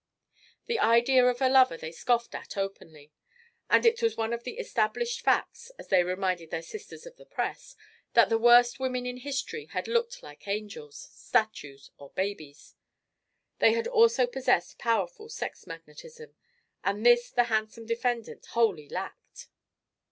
[0.65, 3.13] The idea of a lover they scoffed at openly.
[3.69, 7.25] And it was one of the established facts, as they reminded their sisters of the
[7.27, 7.75] press,
[8.13, 12.73] that the worst women in history had looked like angels, statues or babies;
[13.59, 16.33] they had also possessed powerful sex magnetism,
[16.83, 19.49] and this the handsome defendant wholly lacked.